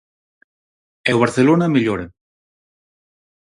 E 1.09 1.11
o 1.15 1.21
Barcelona 1.23 1.71
mellora. 1.75 2.05